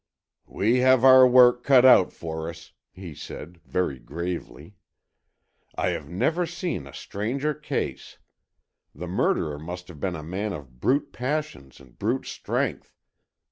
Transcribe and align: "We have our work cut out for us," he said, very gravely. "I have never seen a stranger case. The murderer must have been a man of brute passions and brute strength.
"We 0.47 0.77
have 0.79 1.05
our 1.05 1.27
work 1.27 1.63
cut 1.63 1.85
out 1.85 2.11
for 2.11 2.49
us," 2.49 2.71
he 2.91 3.13
said, 3.13 3.61
very 3.67 3.99
gravely. 3.99 4.73
"I 5.75 5.89
have 5.89 6.09
never 6.09 6.47
seen 6.47 6.87
a 6.87 6.91
stranger 6.95 7.53
case. 7.53 8.17
The 8.95 9.05
murderer 9.05 9.59
must 9.59 9.89
have 9.89 9.99
been 9.99 10.15
a 10.15 10.23
man 10.23 10.53
of 10.53 10.79
brute 10.79 11.13
passions 11.13 11.79
and 11.79 11.99
brute 11.99 12.25
strength. 12.25 12.95